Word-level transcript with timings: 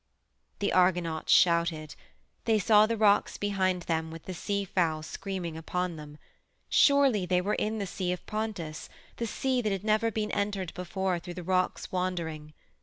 The 0.57 0.73
Argonauts 0.73 1.31
shouted. 1.31 1.93
They 2.45 2.57
saw 2.57 2.87
the 2.87 2.97
rocks 2.97 3.37
behind 3.37 3.83
them 3.83 4.09
with 4.09 4.23
the 4.23 4.33
sea 4.33 4.65
fowl 4.65 5.03
screaming 5.03 5.55
upon 5.55 5.95
them. 5.95 6.17
Surely 6.69 7.27
they 7.27 7.39
were 7.39 7.53
in 7.53 7.77
the 7.77 7.85
Sea 7.85 8.11
of 8.11 8.25
Pontus 8.25 8.89
the 9.17 9.27
sea 9.27 9.61
that 9.61 9.71
had 9.71 9.83
never 9.83 10.09
been 10.09 10.31
entered 10.31 10.73
before 10.73 11.19
through 11.19 11.35
the 11.35 11.43
Rocks 11.43 11.91
Wandering. 11.91 12.53